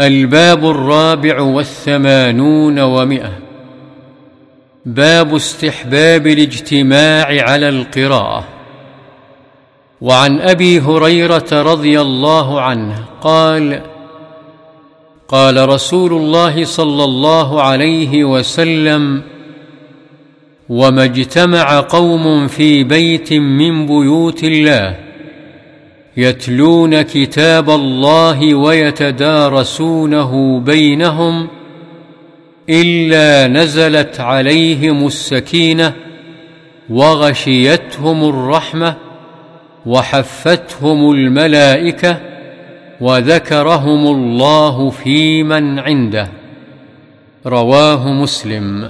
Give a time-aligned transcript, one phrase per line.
[0.00, 3.32] الباب الرابع والثمانون ومئة.
[4.86, 8.44] باب استحباب الاجتماع على القراءة.
[10.00, 13.82] وعن أبي هريرة رضي الله عنه قال
[15.28, 19.22] قال رسول الله صلى الله عليه وسلم
[20.68, 25.11] وما اجتمع قوم في بيت من بيوت الله
[26.16, 31.48] يتلون كتاب الله ويتدارسونه بينهم
[32.68, 35.92] إلا نزلت عليهم السكينة
[36.90, 38.94] وغشيتهم الرحمة
[39.86, 42.16] وحفتهم الملائكة
[43.00, 46.28] وذكرهم الله في من عنده.
[47.46, 48.88] رواه مسلم.